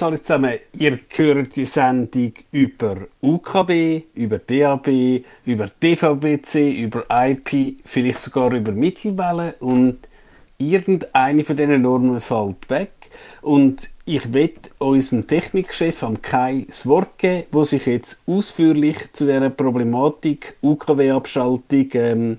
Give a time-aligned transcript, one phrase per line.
[0.00, 4.88] Sorry zusammen, ihr hört die Sendung über UKB, über DAB,
[5.44, 9.98] über DVB-C, über IP, vielleicht sogar über Mittelwelle und
[10.56, 12.92] irgendeine von diesen Normen fällt weg.
[13.42, 19.26] Und ich will unserem Technikchef am Kai das Wort geben, der sich jetzt ausführlich zu
[19.26, 22.38] dieser Problematik UKW-Abschaltung ähm,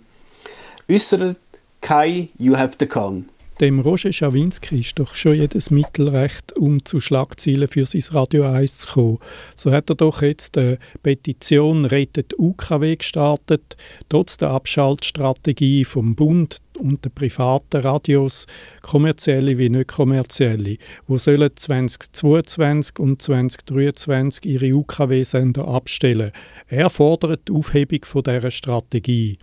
[0.90, 1.40] äußert.
[1.80, 3.30] Kai, you have the con.
[3.62, 8.44] Dem Roger Schawinski ist doch schon jedes Mittel recht, um zu Schlagzeilen für sein Radio
[8.46, 9.20] 1 zu kommen.
[9.56, 13.78] So hat er doch jetzt eine Petition Rettet UKW gestartet,
[14.10, 18.48] trotz der Abschaltstrategie vom Bund und der privaten Radios,
[18.82, 26.32] kommerzielle wie nicht kommerzielle, wo sollen 2022 und 2023 ihre UKW-Sender abstellen.
[26.68, 29.38] Er fordert die Aufhebung von dieser Strategie.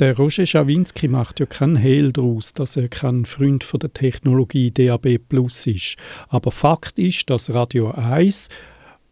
[0.00, 4.70] Der Roger Schawinski macht ja keinen Hehl daraus, dass er kein Freund von der Technologie
[4.70, 5.96] DAB Plus ist.
[6.28, 8.48] Aber Fakt ist, dass Radio 1,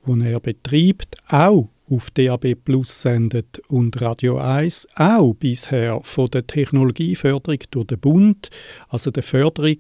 [0.05, 6.47] wo er betreibt, auch auf DAB Plus sendet und Radio 1 auch bisher von der
[6.47, 8.49] Technologieförderung durch den Bund,
[8.89, 9.79] also der Förderung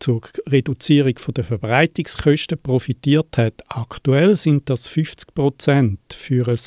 [0.00, 3.62] zur Reduzierung der Verbreitungskosten profitiert hat.
[3.68, 6.58] Aktuell sind das 50 Prozent für ein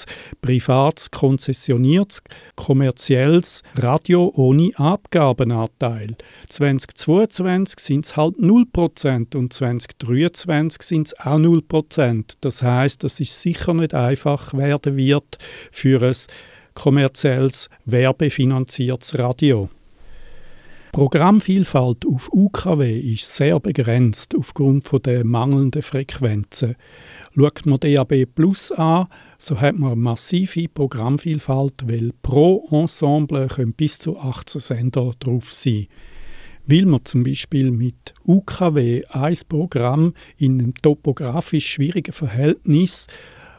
[0.42, 2.23] privates, konzessioniertes,
[2.56, 6.16] kommerzielles Radio ohne Abgabenanteil.
[6.50, 12.36] 2022 sind es halt 0 Prozent und 2023 sind es auch 0 Prozent.
[12.42, 15.38] Das heißt, dass es sicher nicht einfach werden wird
[15.72, 16.16] für ein
[16.75, 19.70] kommerzielles, werbefinanziertes Radio.
[20.94, 26.76] Programmvielfalt auf UKW ist sehr begrenzt aufgrund der mangelnden Frequenzen.
[27.36, 29.08] Schaut man DAB Plus an,
[29.40, 35.88] so hat man massive Programmvielfalt, weil pro Ensemble können bis zu 18 Sender drauf sein.
[36.68, 43.08] Will man zum Beispiel mit UKW ein Programm in einem topografisch schwierigen Verhältnis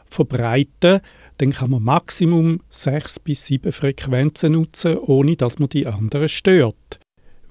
[0.05, 1.01] verbreiten,
[1.39, 7.01] dann kann man Maximum 6 bis 7 Frequenzen nutzen, ohne dass man die anderen stört.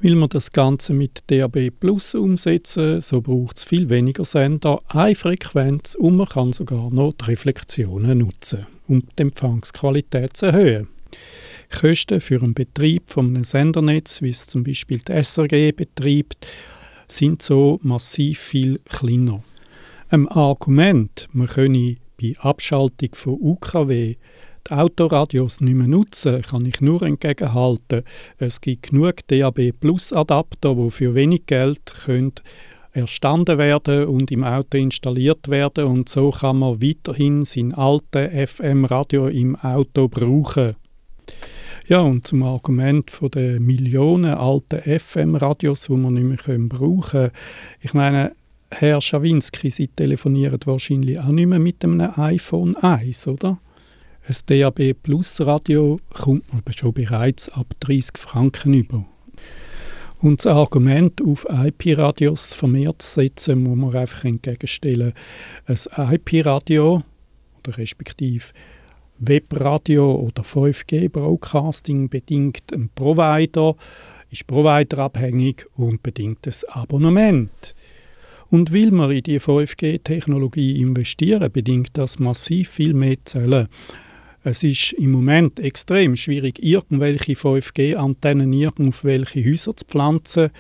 [0.05, 5.15] Will man das Ganze mit DAB Plus umsetzen, so braucht es viel weniger Sender, eine
[5.15, 10.89] Frequenz und man kann sogar noch die Reflexionen nutzen, um die Empfangsqualität zu erhöhen.
[11.71, 16.47] Kosten für einen Betrieb von einem Sendernetz, wie es zum Beispiel die SRG betreibt,
[17.09, 19.43] sind so massiv viel kleiner.
[20.11, 24.17] Ein Argument, man könne bei Abschaltung von UKW
[24.69, 28.03] die Autoradios nicht mehr nutzen, kann ich nur entgegenhalten.
[28.39, 32.33] Es gibt genug DAB Plus Adapter, die für wenig Geld können
[32.93, 39.27] erstanden werden und im Auto installiert werden und so kann man weiterhin sein altes FM-Radio
[39.27, 40.77] im Auto brauchen.
[41.87, 47.31] Ja, und zum Argument von den Millionen alten FM-Radios, die man nicht mehr brauchen können.
[47.81, 48.33] Ich meine,
[48.71, 53.59] Herr Schawinski, Sie telefonieren wahrscheinlich auch nicht mehr mit einem iPhone 1, oder?
[54.27, 59.05] Ein DAB Plus Radio kommt man schon bereits ab 30 Franken über.
[60.19, 65.13] Und das Argument, auf IP-Radios vermehrt zu setzen, muss man einfach entgegenstellen.
[65.67, 67.03] Ein IP-Radio
[67.59, 68.47] oder respektive
[69.19, 73.77] Webradio oder 5G-Broadcasting bedingt ein Provider,
[74.31, 77.75] ist providerabhängig und bedingt ein Abonnement.
[78.49, 83.69] Und will man in die 5G-Technologie investieren, bedingt das massiv viel mehr Zellen.
[84.47, 90.51] Es ist im Moment extrem schwierig, irgendwelche 5G-Antennen irgendwelche Häuser zu pflanzen.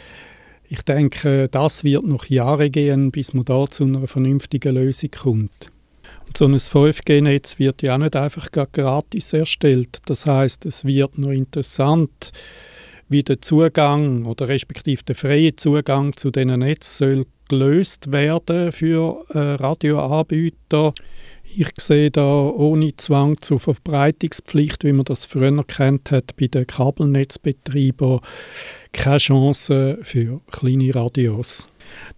[0.71, 5.71] Ich denke, das wird noch Jahre gehen, bis man da zu einer vernünftigen Lösung kommt.
[6.27, 9.99] Und so ein 5G-Netz wird ja auch nicht einfach gratis erstellt.
[10.07, 12.33] Das heißt, es wird noch interessant,
[13.11, 19.27] wie der Zugang oder respektive der freie Zugang zu diesen Netz soll gelöst werden für
[19.29, 20.95] äh, Radioanbieter.
[21.57, 26.67] Ich sehe da ohne Zwang zur Verbreitungspflicht, wie man das früher kennt hat bei den
[26.67, 28.19] Kabelnetzbetreibern,
[28.93, 31.69] keine Chance für kleine Radios.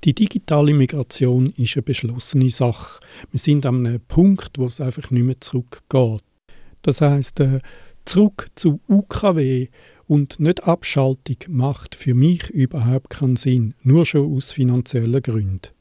[0.05, 3.01] Die digitale Migration ist eine beschlossene Sache.
[3.31, 6.23] Wir sind an einem Punkt, wo es einfach nicht mehr zurückgeht.
[6.81, 7.61] Das heißt, äh,
[8.07, 9.69] zurück zu UKW
[10.07, 15.76] und nicht Abschaltung macht für mich überhaupt keinen Sinn, nur schon aus finanziellen Gründen.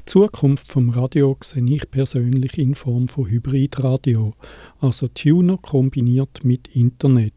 [0.00, 4.34] Die Zukunft vom Radio sehe ich persönlich in Form von Hybridradio,
[4.80, 7.34] also Tuner kombiniert mit Internet.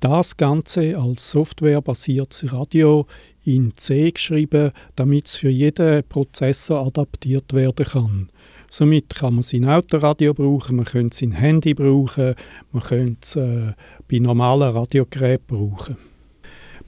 [0.00, 3.06] Das Ganze als softwarebasiertes Radio
[3.44, 8.28] in C geschrieben, damit es für jeden Prozessor adaptiert werden kann.
[8.68, 12.34] Somit kann man sein Autoradio brauchen, man könnte sein Handy brauchen,
[12.72, 13.72] man könnte es äh,
[14.10, 16.13] bei normalen Radiogeräten brauchen.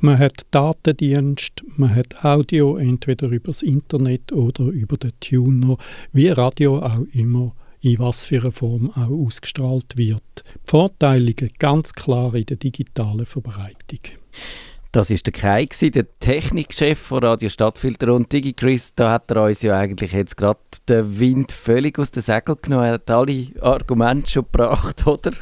[0.06, 5.79] Man hat Datendienst, man hat Audio entweder übers Internet oder über den Tuner,
[6.12, 10.44] wie Radio auch immer in was für einer Form auch ausgestrahlt wird.
[10.44, 13.99] Die Vorteile ganz klar in der digitalen Verbreitung.
[14.93, 18.94] Das ist der Kai, der Technikchef von Radio Stadtfilter und DigiChris.
[18.94, 22.85] Da hat er uns ja eigentlich jetzt gerade den Wind völlig aus den Segeln genommen.
[22.85, 25.32] Er hat alle Argumente schon gebracht, oder?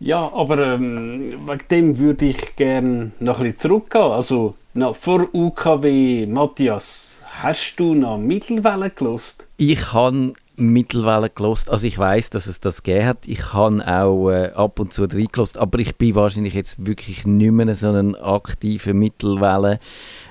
[0.00, 4.02] Ja, aber ähm, wegen dem würde ich gerne noch bisschen zurückgehen.
[4.02, 9.46] Also noch vor UKW, Matthias, hast du noch Mittelwelle gelost?
[9.56, 11.70] Ich habe Mittelwelle gelost.
[11.70, 13.26] Also ich weiß, dass es das gegeben hat.
[13.26, 17.52] Ich habe auch äh, ab und zu reingelost, aber ich bin wahrscheinlich jetzt wirklich nicht
[17.52, 19.78] mehr so ein aktiver Mittelwelle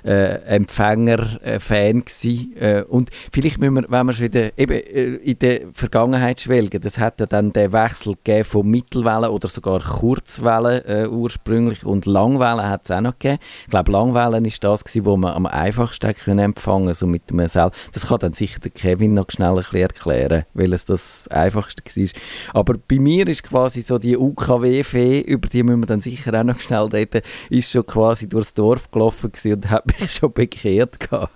[0.04, 2.56] äh, Empfänger, äh, Fan gewesen.
[2.58, 6.82] Äh, und vielleicht müssen wir, wenn wir schon wieder eben, äh, in der Vergangenheit schwelgen,
[6.82, 12.06] das hat ja dann den Wechsel gegeben von Mittelwellen oder sogar Kurzwellen äh, ursprünglich und
[12.06, 13.40] Langwellen hat es auch noch gegeben.
[13.66, 17.46] Ich glaube, Langwellen ist das gewesen, wo man am einfachsten können empfangen so mit dem
[17.48, 20.17] Sel Das kann dann sicher der Kevin noch schnell ein bisschen erklären,
[20.54, 22.10] weil es das einfachste war.
[22.54, 26.44] Aber bei mir ist quasi so die UKW-Fee, über die müssen wir dann sicher auch
[26.44, 31.00] noch schnell reden, ist schon quasi durchs Dorf gelaufen und hat mich schon bekehrt.
[31.00, 31.31] Gehabt.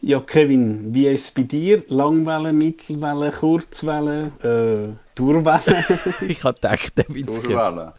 [0.00, 1.82] Ja, Kevin, wie ist es bei dir?
[1.88, 5.84] Langwelle, Mittelwelle, Kurzwelle, äh, Durwelle?
[6.28, 7.94] ich habe gedacht, der Durwelle.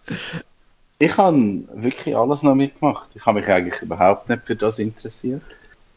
[0.98, 3.10] Ich habe wirklich alles noch mitgemacht.
[3.16, 5.42] Ich habe mich eigentlich überhaupt nicht für das interessiert.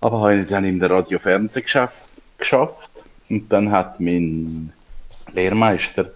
[0.00, 1.94] Aber habe ich dann in der Radio-Fernsehgeschäft
[2.38, 3.04] geschafft.
[3.32, 4.75] Und dann hat mein
[5.32, 6.11] Lehrmeister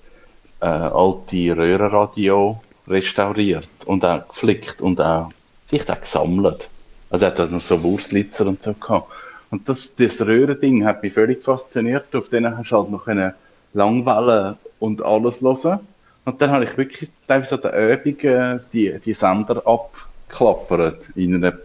[0.61, 5.31] äh, alte Röhrenradio restauriert und auch geflickt und auch
[5.67, 6.69] vielleicht auch gesammelt.
[7.09, 9.11] Also er hat noch so Wurstlitzer und so gehabt.
[9.51, 12.15] Und das, das Röhrending hat mich völlig fasziniert.
[12.15, 13.35] Auf denen hast du halt noch eine
[13.73, 15.81] Langwelle und alles hören.
[16.27, 21.57] Und dann habe ich wirklich teilweise an der Übung die, die Sender abgeklappert in einer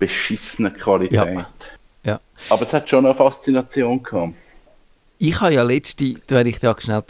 [0.00, 1.36] beschissenen Qualität.
[1.36, 1.46] Ja.
[2.02, 2.20] ja.
[2.48, 4.34] Aber es hat schon eine Faszination gehabt.
[5.22, 7.02] Ich habe ja letzte, wenn ich da schnell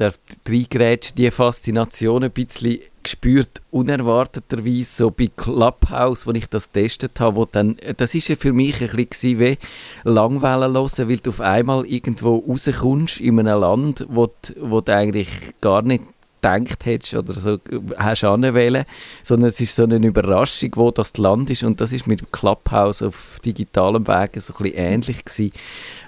[0.48, 7.36] reingrätschen die Faszination ein bisschen gespürt, unerwarteterweise, so bei Clubhouse, wo ich das getestet habe,
[7.36, 9.58] wo dann, das ist ja für mich ein bisschen wie
[10.02, 14.92] Langwellen hören, weil du auf einmal irgendwo rauskommst in einem Land, wo du, wo du
[14.92, 15.28] eigentlich
[15.60, 16.02] gar nicht
[16.40, 17.58] gedacht hättest oder so
[17.96, 18.84] hast anwählen,
[19.22, 22.30] sondern es ist so eine Überraschung, wo das Land ist und das ist mit dem
[22.32, 25.52] Clubhouse auf digitalem Wege so ein bisschen ähnlich gewesen.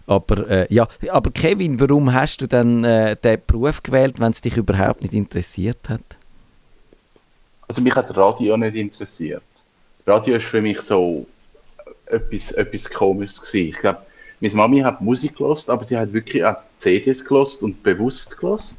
[0.07, 4.41] Aber äh, ja, aber Kevin, warum hast du dann äh, den Beruf gewählt, wenn es
[4.41, 6.01] dich überhaupt nicht interessiert hat?
[7.69, 9.43] Also mich hat Radio nicht interessiert.
[10.07, 11.27] Radio ist für mich so
[12.07, 13.69] etwas, etwas Komisches gewesen.
[13.69, 14.03] Ich glaube,
[14.41, 18.79] meine Mami hat Musik gelost, aber sie hat wirklich auch CDs gelost und bewusst gelost.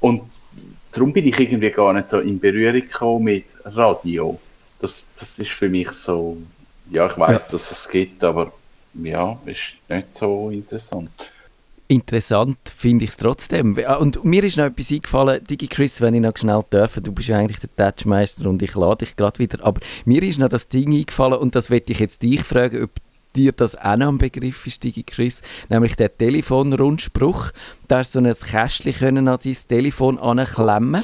[0.00, 0.22] Und
[0.94, 4.38] darum bin ich irgendwie gar nicht so in Berührung gekommen mit Radio.
[4.80, 6.36] Das, das ist für mich so,
[6.90, 7.52] ja, ich weiß, ja.
[7.52, 8.52] dass es gibt, aber
[8.94, 11.10] ja, ist nicht so interessant.
[11.86, 13.76] Interessant finde ich es trotzdem.
[13.98, 17.28] Und mir ist noch etwas eingefallen, Digi Chris, wenn ich noch schnell darf, du bist
[17.28, 20.68] ja eigentlich der Touchmeister und ich lade dich gerade wieder, aber mir ist noch das
[20.68, 22.90] Ding eingefallen und das werde ich jetzt dich fragen, ob
[23.36, 27.50] dir das auch noch ein Begriff ist, Digi Chris, nämlich der Telefonrundspruch.
[27.88, 31.02] Da hast du so ein Kästchen an dein Telefon anklemmen.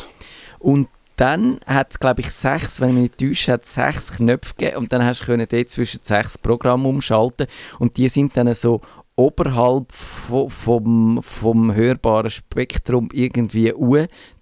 [0.58, 4.54] Und dann hat es, glaube ich, sechs, wenn ich mich nicht täusche, hat sechs Knöpfe
[4.56, 4.78] gegeben.
[4.78, 7.46] Und dann hast du dort zwischen sechs Programme umschalten.
[7.78, 8.80] Und die sind dann so
[9.20, 13.74] oberhalb vom, vom hörbaren Spektrum irgendwie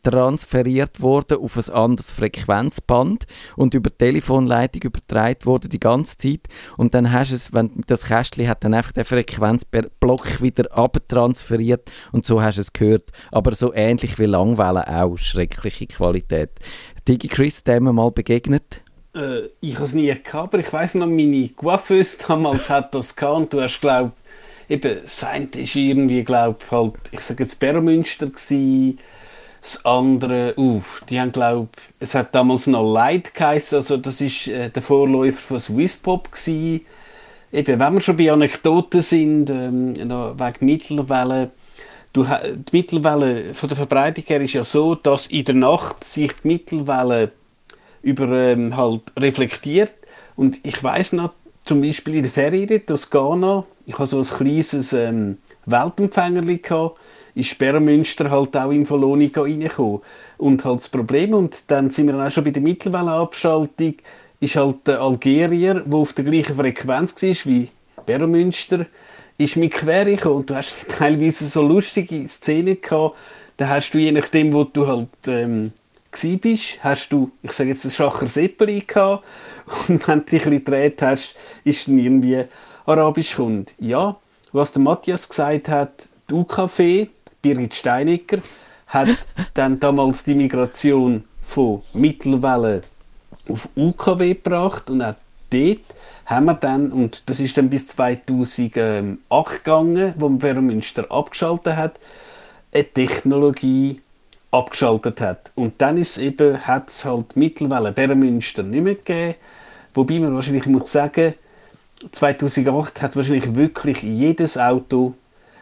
[0.04, 3.25] transferiert worden auf ein anderes Frequenzband
[3.56, 6.42] und über Telefonleitung übertragen worden die ganze Zeit
[6.76, 11.90] und dann hast du es, wenn das Kästchen hat dann einfach den Frequenzblock wieder abtransferiert
[12.12, 16.50] und so hast du es gehört, aber so ähnlich wie Langwellen auch, schreckliche Qualität.
[17.08, 18.82] Digi Chris, dem mal begegnet?
[19.16, 23.16] Äh, ich habe es nie gehabt, aber ich weiß noch, meine Coiffeuse damals hat das
[23.16, 24.12] gehabt und du hast, glaube
[24.68, 28.98] eben, das eine ist irgendwie, glaube ich, halt, ich sage jetzt Bermünster gewesen,
[29.60, 34.46] das andere, uh, die haben, glaube es hat damals noch Light geheißen, also das ist
[34.48, 36.87] äh, der Vorläufer von Swisspop gewesen.
[37.50, 41.50] Eben, wenn wir schon bei Anekdoten sind, ähm, wegen Mittelwelle,
[42.12, 46.32] du, die Mittelwelle von der Verbreitung her ist ja so, dass in der Nacht sich
[46.42, 47.32] die Mittelwelle
[48.02, 49.92] über ähm, halt reflektiert
[50.37, 51.32] und ich weiß noch,
[51.64, 56.99] zum Beispiel in der Ferien in Toskana, ich hatte so ein kleines ähm, Weltempfänger gehabt,
[57.35, 60.02] ist Sperrmünster halt auch in Volonica reingekommen.
[60.37, 63.95] Und halt das Problem, und dann sind wir dann auch schon bei der Mittelwellenabschaltung,
[64.40, 67.71] ist halt der Algerier, der auf der gleichen Frequenz war wie
[68.04, 68.85] Bermünster,
[69.38, 70.37] ist mit quer gekommen.
[70.37, 73.16] Und du hast teilweise so lustige Szenen gehabt,
[73.57, 75.73] da hast du je nachdem, wo du halt ähm,
[76.42, 79.25] bist, hast du, ich sage jetzt, ein schwacher Seppeli gehabt
[79.88, 82.45] und wenn du dich ein bisschen gedreht hast, ist dann irgendwie
[82.88, 83.75] Arabisch kommt.
[83.78, 84.16] Ja,
[84.52, 87.09] was der Matthias gesagt hat, die UKW,
[87.42, 88.38] Birgit Steinecker,
[88.87, 89.09] hat
[89.54, 92.83] dann damals die Migration von Mittelwelle
[93.49, 95.14] auf UKW gebracht und auch
[95.50, 95.80] dort
[96.25, 99.18] haben wir dann, und das ist dann bis 2008
[99.64, 102.00] gegangen, wo man Münster abgeschaltet hat,
[102.73, 104.00] eine Technologie
[104.50, 105.52] abgeschaltet hat.
[105.54, 109.35] Und dann ist eben, hat es halt mittlerweile Bärenmünster nicht mehr gegeben.
[109.95, 111.35] Wobei man wahrscheinlich muss sagen,
[112.12, 115.14] 2008 hat wahrscheinlich wirklich jedes Auto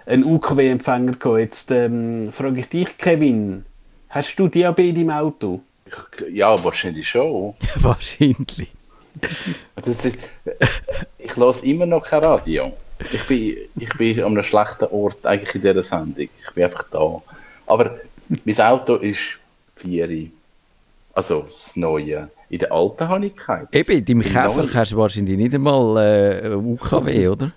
[0.06, 1.38] einen UKW-Empfänger gehabt.
[1.38, 3.64] Jetzt ähm, frage ich dich, Kevin,
[4.08, 5.60] hast du Diabetes im Auto?
[6.30, 7.54] Ja, wahrscheinlich schon.
[7.76, 8.68] wahrscheinlich.
[9.84, 10.18] Ist,
[11.18, 12.72] ich lasse immer noch kein Radio.
[13.12, 16.28] Ich bin, ich bin an einem schlechten Ort eigentlich in dieser Sendung.
[16.44, 17.22] Ich bin einfach da.
[17.66, 17.98] Aber
[18.44, 19.38] mein Auto ist
[19.76, 20.28] vier.
[21.14, 22.28] Also das Neue.
[22.48, 23.68] In der alten habe ich keinen.
[23.72, 27.52] Eben, in deinem Käfer hast du wahrscheinlich nicht einmal äh, UKW, oder?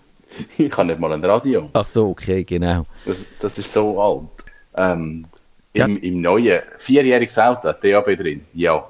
[0.58, 1.69] ich habe nicht mal ein Radio.
[1.74, 2.86] Ach so, okay, genau.
[3.05, 4.29] Das, das ist so alt.
[4.75, 5.25] Ähm,
[5.74, 6.01] im, ja.
[6.01, 8.88] Im neuen, vierjähriges Auto, DAB drin, ja.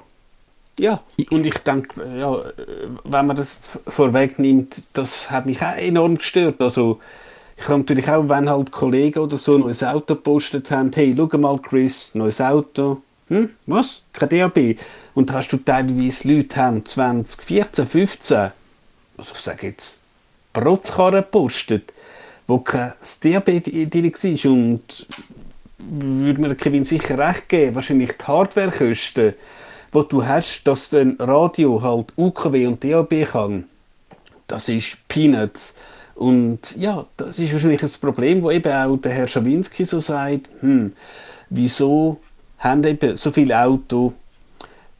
[0.78, 2.42] Ja, und ich denke, ja,
[3.04, 6.60] wenn man das vorwegnimmt, das hat mich auch enorm gestört.
[6.60, 7.00] Also,
[7.58, 11.14] ich habe natürlich auch, wenn halt Kollegen oder so ein neues Auto gepostet haben, hey,
[11.14, 13.02] schau mal, Chris, neues Auto.
[13.28, 14.02] Hm, was?
[14.14, 14.76] Kein DAB.
[15.14, 18.38] Und hast du teilweise Leute haben 20, 14, 15,
[19.18, 20.00] also ich sage jetzt,
[20.52, 21.92] Protzkarren gepostet,
[22.46, 24.52] wo kein DAB drin war.
[24.52, 25.06] Und
[25.78, 29.34] würde mir Kevin sicher recht geben, wahrscheinlich die Hardwarekosten,
[29.94, 33.64] die du hast, dass ein Radio halt UKW und DAB kann,
[34.46, 35.76] das ist Peanuts.
[36.14, 40.48] Und ja, das ist wahrscheinlich ein Problem, wo eben auch der Herr Schawinski so sagt,
[40.60, 40.92] hm,
[41.48, 42.20] wieso
[42.58, 44.12] haben eben so viele Autos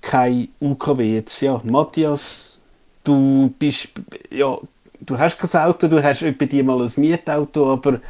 [0.00, 1.40] kein UKW jetzt?
[1.40, 2.58] Ja, Matthias,
[3.04, 3.88] du bist,
[4.30, 4.56] ja,
[5.00, 8.00] du hast kein Auto, du hast etwa dir mal ein Mietauto, aber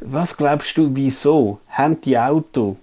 [0.00, 2.76] was glaubst du, wieso haben die Autos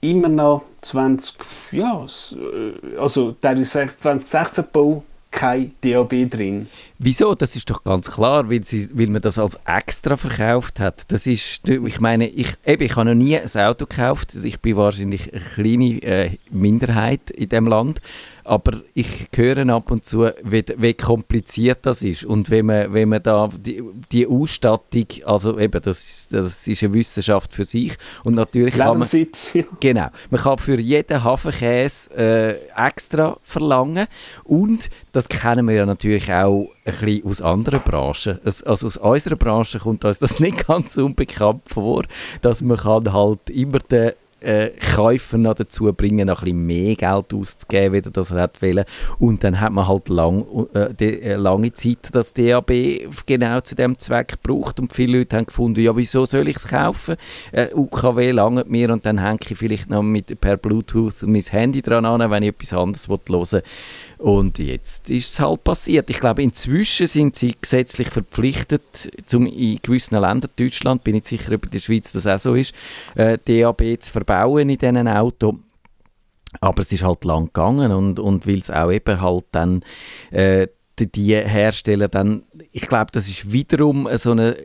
[0.00, 1.34] immer noch 20,
[1.72, 6.68] ja, äh, also teilweise 2016 Bau kein DAB drin.
[6.98, 7.34] Wieso?
[7.34, 11.10] Das ist doch ganz klar, weil, sie, weil man das als extra verkauft hat.
[11.12, 14.34] Das ist, ich meine, ich, eben, ich habe noch nie ein Auto gekauft.
[14.34, 18.00] Ich bin wahrscheinlich eine kleine äh, Minderheit in dem Land
[18.46, 23.08] aber ich höre ab und zu, wie, wie, kompliziert das ist und wenn man, wenn
[23.08, 28.34] man da die, die Ausstattung, also eben, das, das ist eine Wissenschaft für sich und
[28.34, 29.08] natürlich kann man,
[29.80, 34.06] genau, man kann für jeden Hafenkäse äh, extra verlangen
[34.44, 38.38] und das kennen wir ja natürlich auch ein bisschen aus anderen Branchen.
[38.44, 42.04] Also aus unserer Branche kommt uns das nicht ganz unbekannt vor,
[42.40, 46.94] dass man kann halt immer den äh, Käufer noch dazu bringen, noch ein bisschen mehr
[46.94, 48.84] Geld auszugeben, wie das er hat wollen.
[49.18, 52.70] Und dann hat man halt lang, äh, die, äh, lange Zeit das DAB
[53.24, 56.68] genau zu dem Zweck gebraucht und viele Leute haben gefunden, ja wieso soll ich es
[56.68, 57.16] kaufen?
[57.50, 61.82] Äh, UKW langt mir und dann hänge ich vielleicht noch mit, per Bluetooth mein Handy
[61.82, 63.62] dran an, wenn ich etwas anderes hören will.
[64.18, 66.08] Und jetzt ist es halt passiert.
[66.08, 71.52] Ich glaube, inzwischen sind sie gesetzlich verpflichtet, zum in gewissen Ländern, Deutschland, bin ich sicher,
[71.54, 72.74] ob in der Schweiz das auch so ist,
[73.14, 75.54] äh, DAB zu verbauen in diesen Autos.
[76.60, 79.82] Aber es ist halt lang gegangen und, und weil es auch eben halt dann
[80.30, 80.68] äh,
[80.98, 84.56] die, die Hersteller dann, ich glaube, das ist wiederum so eine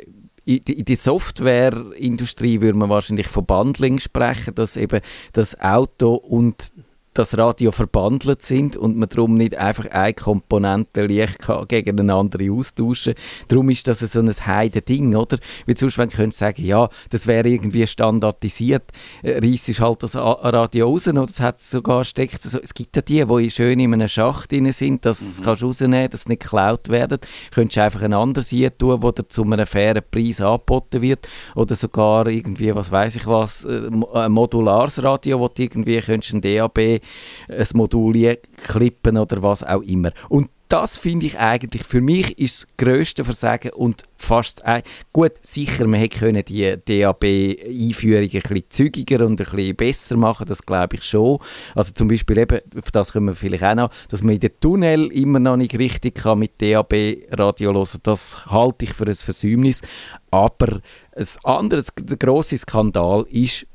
[0.44, 5.02] in der Softwareindustrie würde man wahrscheinlich von Bundling sprechen, dass eben
[5.34, 6.74] das Auto und
[7.14, 12.52] das Radio verbandelt sind und man darum nicht einfach eine Komponente leicht gegen eine andere
[12.52, 13.24] austauschen kann.
[13.50, 15.38] Darum ist das so ein heide Ding, oder?
[15.66, 18.84] Weil sonst, wenn du sagen, ja, das wäre irgendwie standardisiert,
[19.24, 23.02] äh, reiss ist halt das Radio raus oder es hat sogar steckt es gibt ja
[23.02, 25.44] die, die schön in einem Schacht drin sind, das mhm.
[25.44, 27.20] kannst du rausnehmen, dass nicht geklaut werden.
[27.54, 31.28] Könntest du einfach ein anderes hier tun, wo dir zu einem fairen Preis angeboten wird
[31.56, 36.34] oder sogar irgendwie, was weiß ich was, äh, ein modulares Radio, wo du irgendwie könntest
[36.34, 37.01] ein DAB
[37.50, 40.12] ein Modul klippen oder was auch immer.
[40.30, 45.34] Und das finde ich eigentlich, für mich ist das grösste Versagen und fast, äh, gut,
[45.42, 50.96] sicher, man hätte die DAB-Einführung ein bisschen zügiger und ein bisschen besser machen, das glaube
[50.96, 51.40] ich schon.
[51.76, 54.52] Also zum Beispiel eben, auf das können wir vielleicht auch noch, dass man in den
[54.62, 59.82] Tunnel immer noch nicht richtig kann mit DAB-Radio hören, das halte ich für ein Versäumnis.
[60.30, 60.80] Aber
[61.14, 63.68] ein anderes, der grosse Skandal ist,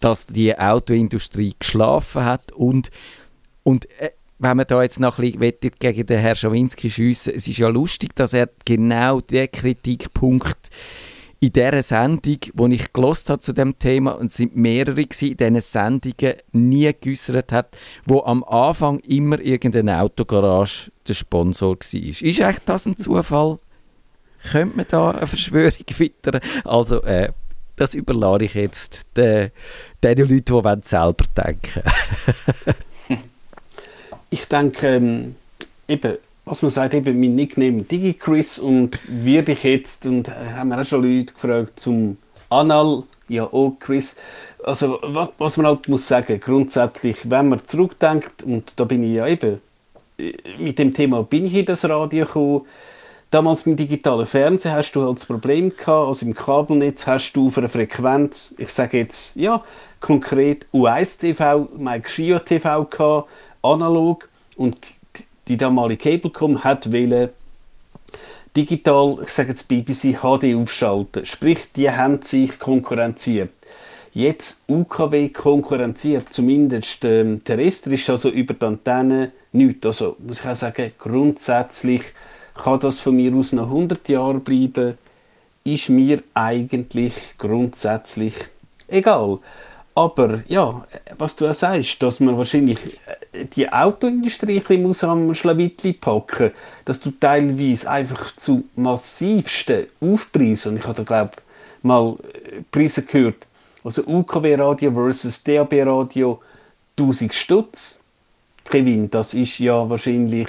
[0.00, 2.90] dass die Autoindustrie geschlafen hat und,
[3.62, 7.48] und äh, wenn man da jetzt noch ein bisschen gegen den Herrn Schawinski schiessen es
[7.48, 10.70] ist ja lustig, dass er genau den Kritikpunkt
[11.40, 15.32] in dieser Sendung, die ich gelost habe zu dem Thema, und es sind mehrere gewesen,
[15.32, 22.00] in diesen Sendungen nie geäußert hat, wo am Anfang immer irgendeine Autogarage der Sponsor war.
[22.00, 23.58] Ist echt das ein Zufall?
[24.50, 26.40] Könnte man da eine Verschwörung wittern?
[26.64, 27.32] Also, äh,
[27.76, 29.50] das überlasse ich jetzt den,
[30.02, 31.82] den Leuten, die selber denken
[34.30, 35.36] Ich denke, ähm,
[35.86, 40.70] eben, was man sagt, eben mein Nickname DigiChris und werde ich jetzt, und äh, haben
[40.70, 42.16] wir auch schon Leute gefragt, zum
[42.50, 44.16] Anal, ja auch Chris.
[44.64, 49.14] Also was, was man halt muss sagen, grundsätzlich, wenn man zurückdenkt, und da bin ich
[49.14, 49.60] ja eben,
[50.18, 52.66] äh, mit dem Thema bin ich in das Radio gekommen,
[53.30, 57.48] Damals mit digitalen Fernsehen hast du halt das Problem gehabt, also im Kabelnetz hast du
[57.48, 59.64] auf einer Frequenz, ich sage jetzt, ja,
[60.00, 63.26] konkret U1 TV, Mike Shio TV
[63.62, 64.78] analog und
[65.48, 67.30] die damalige Cablecom hat wollen
[68.56, 71.26] digital, ich sage jetzt BBC HD aufschalten.
[71.26, 73.50] Sprich, die haben sich konkurrenziert.
[74.14, 79.84] Jetzt UKW konkurrenziert zumindest ähm, terrestrisch, also über die Antenne nichts.
[79.84, 82.02] Also muss ich auch sagen, grundsätzlich
[82.62, 84.98] kann das von mir aus noch 100 Jahre bleiben,
[85.64, 88.34] ist mir eigentlich grundsätzlich
[88.88, 89.38] egal.
[89.96, 90.86] Aber ja,
[91.16, 92.78] was du auch sagst, dass man wahrscheinlich
[93.32, 96.50] äh, die Autoindustrie ein muss am Schlawittli packen,
[96.84, 101.30] dass du teilweise einfach zu massivsten Aufpreisen, und ich habe da glaube
[101.82, 103.46] mal äh, Preise gehört,
[103.82, 106.42] also UKW-Radio versus DAB-Radio
[106.98, 108.02] 1000 Stutz.
[108.68, 110.48] Kevin, das ist ja wahrscheinlich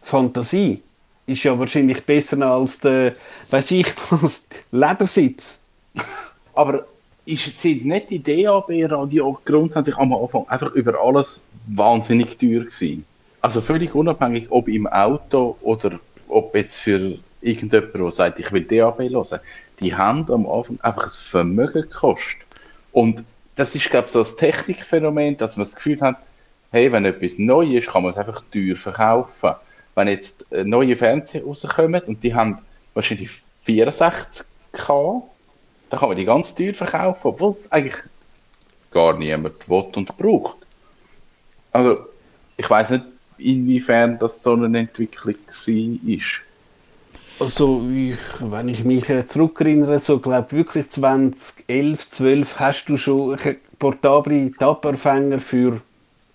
[0.00, 0.82] Fantasie.
[1.28, 3.12] Ist ja wahrscheinlich besser als der,
[3.50, 5.62] weiß ich was, Ledersitz.
[6.54, 6.86] Aber
[7.26, 13.04] ist, sind nicht die DAB-Radio grundsätzlich am Anfang einfach über alles wahnsinnig teuer gewesen.
[13.42, 18.64] Also völlig unabhängig, ob im Auto oder ob jetzt für irgendjemand, der sagt, ich will
[18.64, 19.40] DAB hören.
[19.80, 22.40] Die haben am Anfang einfach ein Vermögen gekostet.
[22.92, 23.22] Und
[23.54, 26.16] das ist, glaube ich, so das Technikphänomen, dass man das Gefühl hat,
[26.70, 29.52] hey, wenn etwas neu ist, kann man es einfach teuer verkaufen.
[29.98, 32.60] Wenn jetzt neue Fernseher rauskommen und die haben
[32.94, 33.30] wahrscheinlich
[33.66, 35.22] 64K,
[35.90, 37.96] dann kann man die ganz teuer verkaufen, obwohl es eigentlich
[38.92, 40.58] gar niemand will und braucht.
[41.72, 41.98] Also,
[42.56, 43.06] ich weiß nicht,
[43.38, 46.18] inwiefern das so eine Entwicklung war.
[47.40, 53.36] Also, ich, wenn ich mich zurückerinnere, so glaube wirklich 2011, 12 hast du schon
[53.80, 55.80] portable Tabempfänger für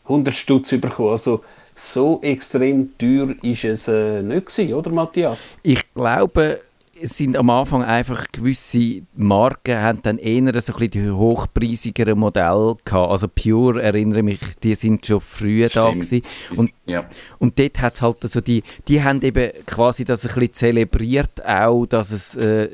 [0.03, 1.11] 100 Stutz bekommen.
[1.11, 1.45] Also,
[1.75, 5.59] so extrem teuer ist es äh, nicht gewesen, oder Matthias?
[5.63, 6.59] Ich glaube,
[7.03, 12.17] es sind am Anfang einfach gewisse Marken haben dann eher so ein bisschen die hochpreisigeren
[12.17, 13.11] Modelle gehabt.
[13.11, 15.85] Also Pure erinnere mich, die sind schon früher Stimmt.
[15.85, 16.21] da gewesen.
[16.55, 17.05] Und, ja.
[17.39, 21.45] und dort hat es halt so die, die haben eben quasi das ein bisschen zelebriert
[21.45, 22.69] auch, dass es äh,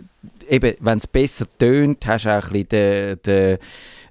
[0.50, 3.58] eben, wenn es besser tönt, hast du auch ein bisschen den, den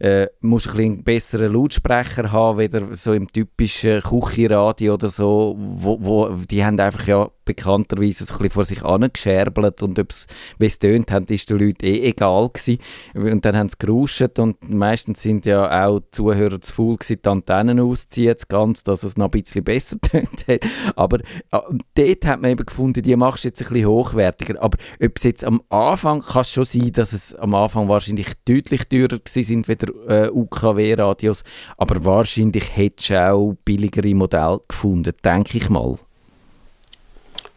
[0.00, 5.98] äh, musst ein einen besseren Lautsprecher haben, weder so im typischen Küchenradio oder so, wo,
[6.00, 10.26] wo, die haben einfach ja bekannterweise so ein bisschen vor sich angescherbelt und ob es,
[10.58, 12.78] wie es tönt hat, ist den Leuten eh egal gewesen.
[13.14, 17.20] Und dann haben sie geruscht und meistens sind ja auch die Zuhörer zu faul gewesen,
[17.24, 20.60] die Antennen auszuziehen, ganz, dass es noch ein bisschen besser tönt hat.
[20.94, 21.60] Aber äh,
[21.94, 24.62] dort hat man eben gefunden, die machst du jetzt ein bisschen hochwertiger.
[24.62, 28.28] Aber ob es jetzt am Anfang, kann es schon sein, dass es am Anfang wahrscheinlich
[28.44, 31.44] deutlich teurer gewesen sind, weder äh, UKW-Radios,
[31.78, 35.98] aber wahrscheinlich hättest du auch billigere Modelle gefunden, denke ich mal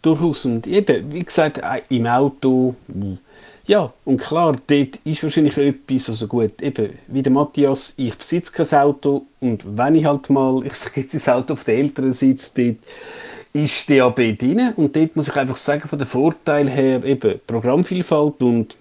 [0.01, 0.45] durchaus.
[0.45, 2.75] Und eben, wie gesagt, äh, im Auto,
[3.65, 8.51] ja, und klar, dort ist wahrscheinlich etwas, also gut, eben, wie der Matthias, ich besitze
[8.51, 12.11] kein Auto und wenn ich halt mal, ich sage jetzt das Auto auf der älteren
[12.11, 12.77] Sitz, dort
[13.53, 14.73] ist DAB drin.
[14.75, 18.75] Und dort muss ich einfach sagen, von den Vorteil her, eben Programmvielfalt und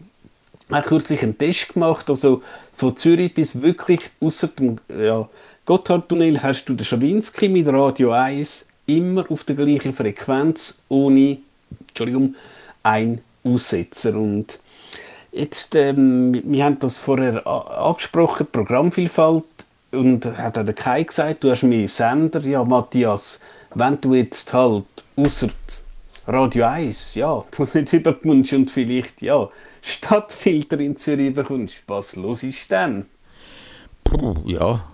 [0.70, 5.28] auch kürzlich einen Test gemacht, also von Zürich bis wirklich außer dem ja,
[5.66, 11.38] Gotthardtunnel hast du den Schawinski mit Radio 1 immer auf der gleichen Frequenz ohne
[11.88, 12.34] Entschuldigung,
[12.82, 14.14] ein Aussetzer.
[14.14, 14.58] Und
[15.32, 19.44] jetzt, ähm, wir haben das vorher angesprochen, Programmvielfalt,
[19.92, 22.40] und hat auch der Kai gesagt, du hast mehr Sender.
[22.42, 23.40] Ja, Matthias,
[23.74, 24.84] wenn du jetzt halt
[25.16, 25.48] außer
[26.26, 29.48] Radio 1, ja, du nicht überkommst und vielleicht, ja,
[29.82, 33.06] Stadtfilter in Zürich bekommst, was los ist denn?
[34.04, 34.84] Puh, ja,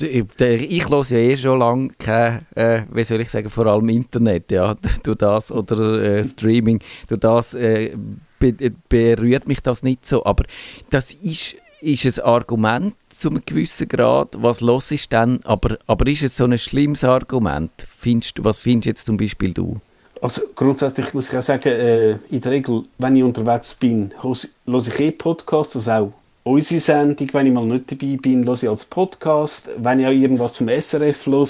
[0.00, 4.50] ich höre ja eh schon lange kein, äh, wie soll ich sagen, vor allem Internet,
[4.50, 7.96] ja, du das oder äh, Streaming, du das äh,
[8.38, 10.44] be berührt mich das nicht so, aber
[10.90, 16.06] das ist ist ein Argument zu einem gewissen Grad, was los ist dann, aber, aber
[16.06, 17.70] ist es so ein schlimmes Argument?
[17.98, 19.80] Findest, was findest jetzt zum Beispiel du?
[20.22, 24.32] Also grundsätzlich muss ich auch sagen, äh, in der Regel, wenn ich unterwegs bin, höre
[24.78, 26.12] ich eh Podcasts, also auch
[26.44, 29.70] unsere Sendung, wenn ich mal nicht dabei bin, höre ich als Podcast.
[29.76, 31.48] Wenn ich auch irgendwas vom SRF höre,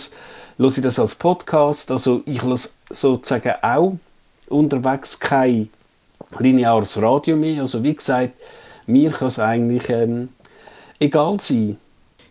[0.56, 1.90] höre ich das als Podcast.
[1.90, 2.58] Also ich höre
[2.90, 3.96] sozusagen auch
[4.48, 5.68] unterwegs kein
[6.38, 7.62] lineares Radio mehr.
[7.62, 8.32] Also wie gesagt,
[8.86, 10.28] mir kann es eigentlich ähm,
[10.98, 11.76] egal sein.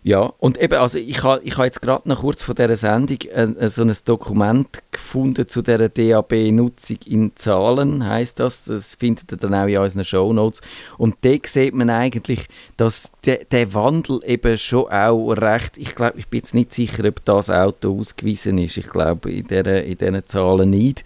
[0.06, 3.16] Ja, und eben, also ich habe ich ha jetzt gerade noch kurz vor dieser Sendung
[3.22, 8.64] äh, so ein Dokument gefunden zu dieser DAB-Nutzung in Zahlen, heißt das.
[8.64, 10.60] Das findet ihr dann auch in unseren Shownotes.
[10.98, 16.18] Und da sieht man eigentlich, dass de, der Wandel eben schon auch recht, ich glaube,
[16.18, 18.76] ich bin jetzt nicht sicher, ob das Auto ausgewiesen ist.
[18.76, 21.02] Ich glaube, in diesen in dieser Zahlen nicht.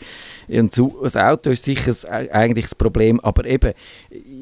[0.48, 3.74] Und so, das Auto ist sicher das, äh, eigentlich das Problem, aber eben,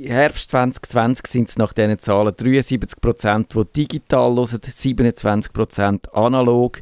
[0.02, 6.80] Herbst 2020 sind es nach diesen Zahlen 73 Prozent, die digital hören, 27 Prozent analog.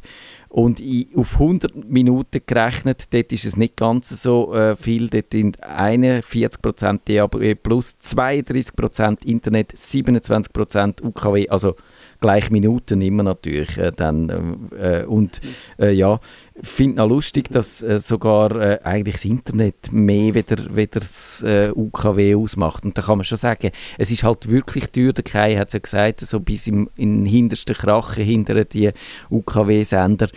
[0.49, 0.81] Und
[1.15, 5.09] auf 100 Minuten gerechnet, dort ist es nicht ganz so äh, viel.
[5.09, 11.49] Dort sind 41% DAB plus 32% Internet, 27% UKW.
[11.49, 11.75] Also
[12.19, 13.77] gleich Minuten immer natürlich.
[13.77, 15.41] Äh, dann, äh, und
[15.79, 16.19] äh, ja,
[16.61, 21.71] finde noch lustig, dass äh, sogar äh, eigentlich das Internet mehr wieder, wieder das äh,
[21.75, 22.83] UKW ausmacht.
[22.83, 25.13] Und da kann man schon sagen, es ist halt wirklich teuer.
[25.13, 28.91] Der Kai hat es ja gesagt, so bis im, in hintersten Krachen hinter die
[29.29, 30.29] UKW-Sender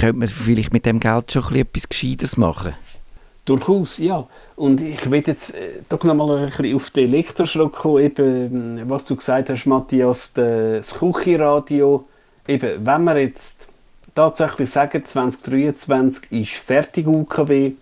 [0.00, 2.74] könnte man vielleicht mit dem Geld schon etwas Gescheiteres machen.
[3.44, 4.26] Durchaus, ja.
[4.56, 8.82] Und ich will jetzt äh, doch noch mal ein bisschen auf den Elektroschrott kommen, eben,
[8.88, 12.06] was du gesagt hast, Matthias, das Küchenradio.
[12.46, 13.68] Eben, wenn wir jetzt
[14.14, 17.72] tatsächlich sagen, 2023 ist fertig UKW,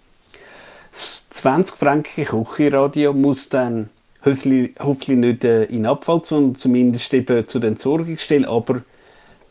[0.92, 3.90] das 20 Franken Küchenradio muss dann
[4.24, 8.82] hoffentlich, hoffentlich nicht äh, in Abfall, sondern zumindest eben zu den Entsorgungsstellen, aber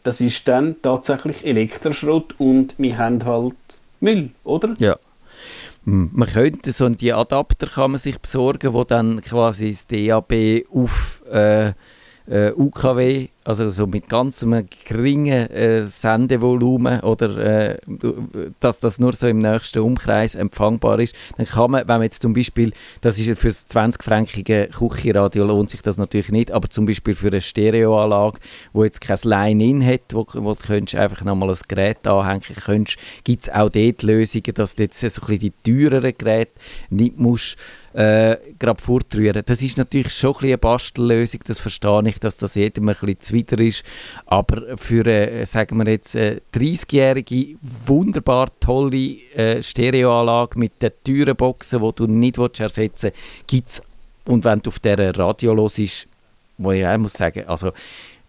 [0.03, 3.55] das ist dann tatsächlich Elektroschrott und wir haben halt
[3.99, 4.75] Müll, oder?
[4.79, 4.97] Ja.
[5.87, 10.65] Hm, man könnte so die Adapter kann man sich besorgen, wo dann quasi das DAB
[10.69, 11.69] auf äh,
[12.27, 17.77] äh, UKW, also so mit ganz einem geringen äh, Sendevolumen oder äh,
[18.59, 22.21] dass das nur so im nächsten Umkreis empfangbar ist, dann kann man, wenn man jetzt
[22.21, 26.85] zum Beispiel, das ist für das 20-fränkige Küchenradio lohnt sich das natürlich nicht, aber zum
[26.85, 28.39] Beispiel für eine Stereoanlage,
[28.73, 32.99] wo jetzt kein Line-In hat, wo, wo du könntest einfach nochmal ein Gerät anhängen könntest,
[33.23, 36.51] gibt es auch dort Lösungen, dass du jetzt so ein bisschen die teureren Geräte
[36.89, 37.55] nicht musst
[37.97, 39.41] äh, gerade fortrühren.
[39.43, 43.19] Das ist natürlich schon ein eine Bastellösung, das verstehe ich, dass das jedem ein bisschen
[43.19, 43.83] zuwider ist,
[44.27, 47.57] aber für, äh, sagen wir jetzt, äh, 30-jährige,
[47.87, 53.81] wunderbar tolle äh, Stereoanlage mit den teuren Boxen, die du nicht ersetzen willst, gibt es,
[54.25, 56.07] und wenn du auf dieser Radio hörst,
[56.59, 57.71] wo ich auch muss sagen, also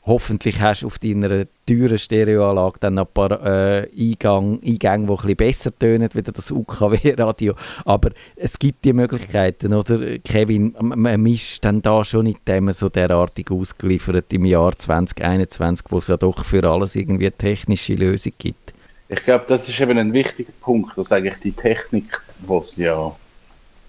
[0.09, 5.17] hoffentlich hast du auf deiner teuren Stereoanlage dann ein paar äh, Eingang, Eingänge, die ein
[5.17, 7.55] bisschen besser tönen, wie das UKW-Radio.
[7.85, 10.19] Aber es gibt die Möglichkeiten, oder?
[10.19, 15.99] Kevin, man ist dann da schon nicht dem so derartig ausgeliefert im Jahr 2021, wo
[15.99, 18.73] es ja doch für alles irgendwie eine technische Lösung gibt.
[19.09, 23.15] Ich glaube, das ist eben ein wichtiger Punkt, dass eigentlich die Technik, die es ja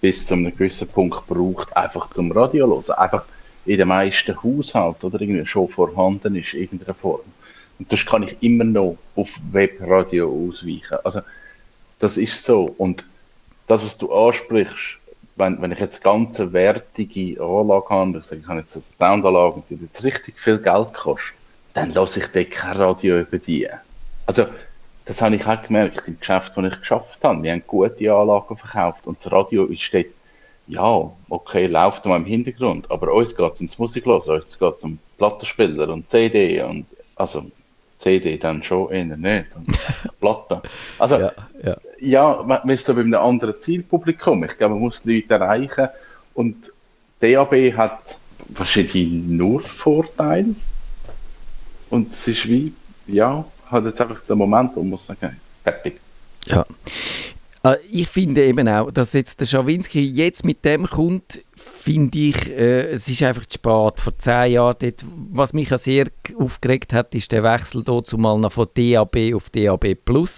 [0.01, 3.25] bis zu einem gewissen Punkt braucht, einfach zum Radio hören, einfach
[3.69, 7.21] in den meisten Haushalten oder irgendwie schon vorhanden ist, in irgendeiner Form.
[7.77, 10.97] Und sonst kann ich immer noch auf Webradio ausweichen.
[11.03, 11.21] Also,
[11.99, 12.73] das ist so.
[12.79, 13.05] Und
[13.67, 14.97] das, was du ansprichst,
[15.35, 19.61] wenn, wenn ich jetzt ganze wertige Anlage habe, ich sage, ich habe jetzt eine Soundanlage,
[19.69, 21.35] die jetzt richtig viel Geld kostet,
[21.75, 23.67] dann lasse ich dort kein Radio über die.
[24.25, 24.47] Also,
[25.05, 27.43] das habe ich auch gemerkt im Geschäft, das ich geschafft habe.
[27.43, 30.07] Wir haben gute Anlagen verkauft und das Radio ist dort
[30.69, 34.77] ja, okay, läuft mal im Hintergrund, aber uns geht es ums Musik los, uns geht
[34.77, 37.45] es um Plattenspieler und CD und also
[37.97, 39.67] CD dann schon eher nicht und
[40.19, 40.61] Platten.
[40.99, 41.31] Also ja,
[41.63, 41.77] ja.
[41.99, 44.43] ja, man ist so bei einem anderen Zielpublikum.
[44.43, 45.89] Ich glaube, man muss die Leute erreichen
[46.35, 46.71] und
[47.19, 48.17] DAB hat
[48.49, 50.55] wahrscheinlich nur Vorteile
[51.89, 52.73] und es ist wie,
[53.07, 55.99] ja, hat jetzt einfach den Moment, wo man muss sagen, fertig.
[56.45, 56.65] Ja.
[57.63, 62.49] Äh, ich finde eben auch, dass jetzt der Schawinski jetzt mit dem kommt, finde ich,
[62.49, 63.99] äh, es ist einfach zu spät.
[63.99, 68.37] Vor zehn Jahren, dort, was mich auch sehr aufgeregt hat, ist der Wechsel dazu mal
[68.37, 69.95] noch von DAB auf DAB+.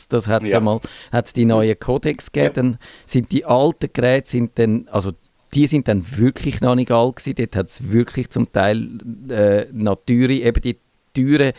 [0.10, 0.58] Das hat es ja.
[0.58, 0.80] einmal,
[1.12, 2.56] hat's die neuen Codex gegeben.
[2.56, 2.62] Ja.
[2.62, 5.12] Dann sind die alten Geräte, sind dann, also
[5.54, 7.36] die sind dann wirklich noch nicht alt gewesen.
[7.36, 8.98] Dort hat es wirklich zum Teil
[9.30, 10.78] äh, natürlich eben die
[11.14, 11.52] teuren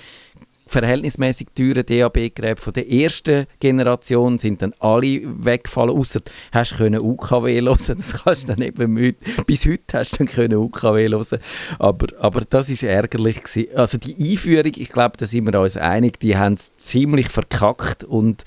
[0.73, 7.77] verhältnismäßig teuren DAB-Geräte der ersten Generation sind dann alle weggefallen, außer hast du UKW hören,
[7.87, 11.39] das kannst du dann eben mit, bis heute hast du dann können UKW hören,
[11.79, 13.77] aber, aber das ist ärgerlich gewesen.
[13.77, 18.05] Also die Einführung, ich glaube, da sind wir uns einig, die haben es ziemlich verkackt
[18.05, 18.45] und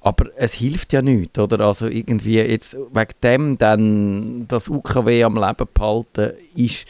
[0.00, 1.60] aber es hilft ja nichts, oder?
[1.60, 6.86] Also irgendwie jetzt wegen dem dann das UKW am Leben behalten, ist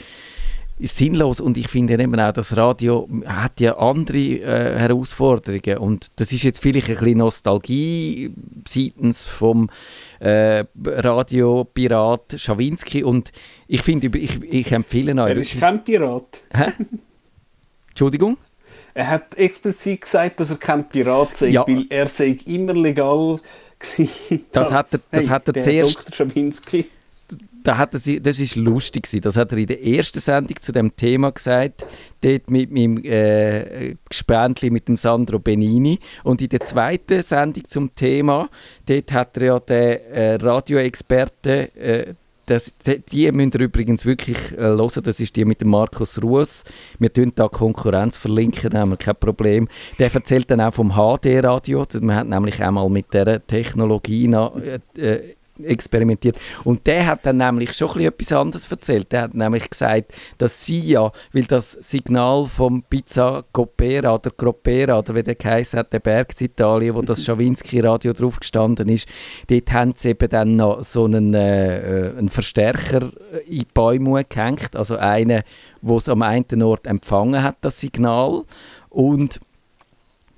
[0.80, 6.32] sinnlos und ich finde eben auch, das Radio hat ja andere äh, Herausforderungen und das
[6.32, 8.32] ist jetzt vielleicht ein bisschen Nostalgie
[8.66, 9.70] seitens vom
[10.20, 13.32] äh, Radiopirat Schawinski und
[13.66, 15.30] ich finde, ich, ich empfehle euch...
[15.30, 16.42] Er ist kein Pirat.
[16.52, 16.72] Hä?
[17.88, 18.36] Entschuldigung?
[18.94, 21.66] Er hat explizit gesagt, dass er kein Pirat sei, ja.
[21.66, 23.38] weil er sei immer legal
[23.78, 24.46] gewesen.
[24.52, 25.98] Das hat er, das hey, hat er zuerst...
[25.98, 26.14] Dr.
[26.14, 26.86] Schawinski
[27.62, 29.22] da hat er, das ist lustig gewesen.
[29.22, 31.84] Das hat er in der ersten Sendung zu dem Thema gesagt,
[32.20, 35.98] dort mit meinem äh, Gespendli mit dem Sandro Benini.
[36.24, 38.48] Und in der zweiten Sendung zum Thema,
[38.86, 42.14] dort hat er ja den äh, Radioexperten äh,
[43.12, 45.02] die, müsst ihr übrigens wirklich äh, hören.
[45.02, 46.64] Das ist die mit dem Markus Ruas.
[46.98, 49.68] Wir tun da Konkurrenz verlinken, da haben wir kein Problem.
[49.98, 51.84] Der erzählt dann auch vom HD-Radio.
[52.00, 56.36] Man hat nämlich einmal mit dieser Technologie na, äh, äh experimentiert.
[56.64, 59.12] Und der hat dann nämlich schon etwas anderes erzählt.
[59.12, 64.98] Der hat nämlich gesagt, dass sie ja, weil das Signal vom Pizza Copera oder Gropera
[64.98, 69.08] oder wie der geheißen hat, der Berg in Italien, wo das Schawinski-Radio drauf gestanden ist,
[69.48, 73.10] dort haben sie eben dann noch so einen, äh, einen Verstärker
[73.46, 75.42] in die Bäume gehängt, also einen,
[75.82, 78.44] wo es am einen Ort empfangen hat, das Signal.
[78.90, 79.40] Und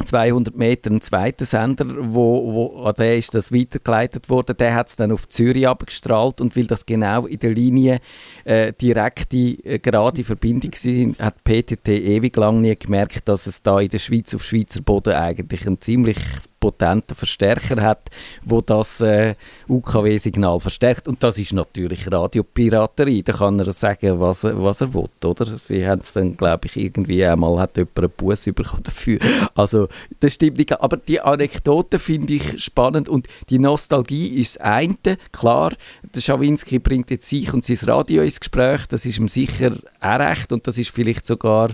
[0.05, 4.89] 200 Meter ein zweiter Sender, wo, wo an der ist das weitergeleitet worden, der hat
[4.89, 8.01] es dann auf Zürich abgestrahlt und weil das genau in der Linie
[8.45, 13.81] äh, direkte, äh, gerade Verbindung sind, hat PTT ewig lang nie gemerkt, dass es da
[13.81, 16.19] in der Schweiz auf Schweizer Boden eigentlich ein ziemlich
[16.61, 18.11] potenten Verstärker hat,
[18.45, 19.35] wo das äh,
[19.69, 21.09] UKW-Signal verstärkt.
[21.09, 23.23] Und das ist natürlich Radiopiraterie.
[23.23, 25.59] Da kann er sagen, was, was er will, oder?
[25.59, 29.19] Sie haben es dann, glaube ich, irgendwie einmal hat jemand einen Bus bekommen dafür.
[29.55, 29.89] Also,
[30.21, 30.79] das stimmt nicht.
[30.81, 34.97] Aber die Anekdote finde ich spannend und die Nostalgie ist das eine.
[35.33, 38.87] Klar, der Schawinski bringt jetzt sich und sein Radio ins Gespräch.
[38.87, 41.71] Das ist ihm sicher auch recht und das ist vielleicht sogar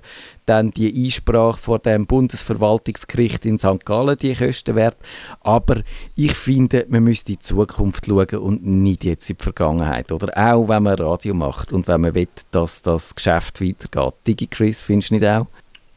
[0.47, 3.85] dann die Einsprache vor dem Bundesverwaltungsgericht in St.
[3.85, 4.97] Gallen die Kosten wert.
[5.41, 5.83] Aber
[6.15, 10.13] ich finde, man müsste in die Zukunft schauen und nicht jetzt in die Vergangenheit.
[10.13, 14.15] Oder auch, wenn man Radio macht und wenn man will, dass das Geschäft weitergeht.
[14.27, 15.47] Digi Chris, findest du nicht auch?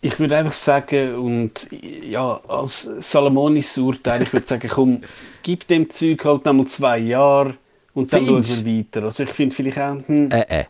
[0.01, 5.01] Ich würde einfach sagen, und ja, als Salomonis Urteil, ich würde sagen, komm,
[5.43, 7.55] gib dem Zeug halt noch mal zwei Jahre
[7.93, 9.03] und dann schauen wir weiter.
[9.03, 9.97] Also ich finde vielleicht auch...
[10.07, 10.65] Hm, äh, äh.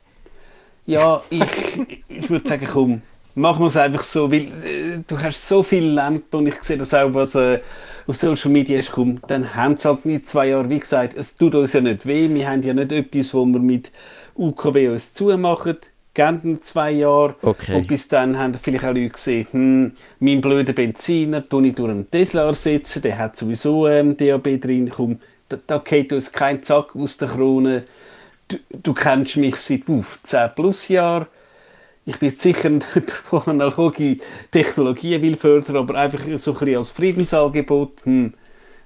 [0.87, 1.45] Ja, ich,
[2.07, 3.01] ich würde sagen, komm,
[3.39, 6.77] machen wir es einfach so, weil äh, du hast so viele Lampen und ich sehe
[6.77, 7.59] das auch, was äh,
[8.05, 11.37] auf Social Media ist, komm, dann haben es halt nicht zwei Jahre, wie gesagt, es
[11.37, 13.91] tut uns ja nicht weh, wir haben ja nicht etwas, wo wir mit
[14.35, 15.77] UKW uns zumachen,
[16.13, 17.35] geben zwei Jahre.
[17.41, 17.75] Okay.
[17.75, 21.91] und bis dann haben vielleicht auch Leute gesehen, hm, mein blöder Benziner tue ich durch
[21.91, 26.61] einen Tesla ersetzen, der hat sowieso ähm, DAB drin, komm, da, da geht uns kein
[26.61, 27.83] Zack aus der Krone,
[28.49, 31.27] du, du kennst mich seit uff, 10 plus Jahren,
[32.09, 34.17] ich bin sicher nicht der analoge
[34.51, 38.03] Technologien will fördern, aber einfach so ein bisschen als Friedensangebot.
[38.03, 38.33] Hm.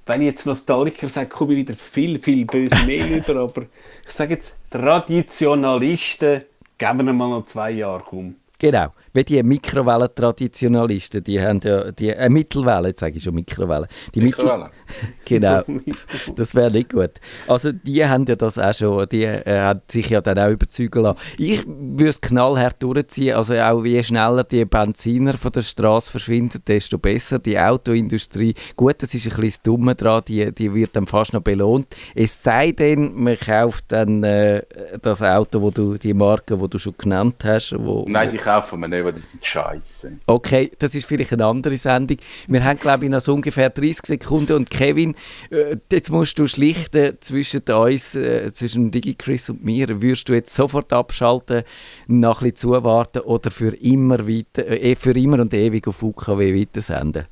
[0.06, 3.64] Wenn ich jetzt Nostalgiker sage, komme ich wieder viel, viel böse Mail über, aber
[4.06, 6.44] ich sage jetzt, Traditionalisten
[6.78, 8.04] geben wir mal noch zwei Jahre.
[8.06, 8.36] Komm.
[8.60, 13.88] Genau wie die Mikrowellen-Traditionalisten, die haben ja, die, äh, Mittelwellen, jetzt sage ich schon Mikrowellen.
[14.14, 14.70] Die Mikrowellen.
[15.26, 15.64] genau,
[16.36, 17.12] das wäre nicht gut.
[17.48, 21.04] Also die haben ja das auch schon, die äh, haben sich ja dann auch überzeugen
[21.04, 21.20] lassen.
[21.38, 26.62] Ich würde es knallhart durchziehen, also auch je schneller die Benziner von der Straße verschwinden,
[26.68, 27.40] desto besser.
[27.40, 31.34] Die Autoindustrie, gut, das ist ein bisschen das Dumme daran, die, die wird dann fast
[31.34, 31.88] noch belohnt.
[32.16, 34.64] Es sei denn, man kauft dann äh,
[35.02, 37.76] das Auto, wo du, die Marke, die du schon genannt hast.
[37.78, 40.20] Wo, Nein, die kaufen wir nicht aber die sind scheiße.
[40.26, 42.18] Okay, das ist vielleicht eine andere Sendung.
[42.48, 44.54] Wir haben, glaube ich, noch so ungefähr 30 Sekunden.
[44.54, 45.16] Und Kevin,
[45.50, 50.02] äh, jetzt musst du schlichten zwischen uns, äh, zwischen DigiChris und mir.
[50.02, 51.64] Würdest du jetzt sofort abschalten,
[52.08, 56.60] nach ein bisschen zuwarten oder für immer, weiter, äh, für immer und ewig auf UKW
[56.60, 57.26] weitersenden?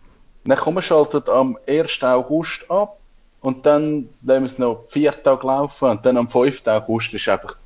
[0.43, 2.03] Dann kommen wir schalten am 1.
[2.03, 2.99] August ab
[3.41, 6.65] und dann lassen wir es noch vier Tage laufen und dann am 5.
[6.67, 7.57] August ist einfach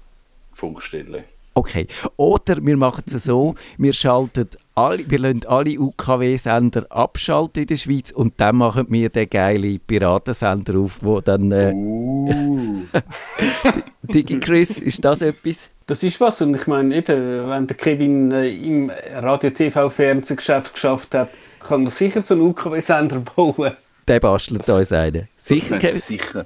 [0.54, 1.26] Funkstille.
[1.58, 1.88] Okay.
[2.18, 7.78] Oder wir machen es so, wir schalten alle, wir lassen alle UKW-Sender abschalten in der
[7.78, 11.50] Schweiz und dann machen wir den geilen Piratensender auf, wo dann...
[11.54, 12.84] Äh, uh.
[14.04, 15.70] Digi Chris, ist das etwas?
[15.88, 21.30] Das ist was und ich meine eben, wenn der Kevin äh, im Radio-TV-Fernsehgeschäft geschafft hat,
[21.62, 23.72] kann man sicher so einen UKW-Sender bauen.
[24.10, 25.30] Der bastelt uns einen.
[25.38, 26.02] Sicher, Kevin?
[26.02, 26.46] sicher.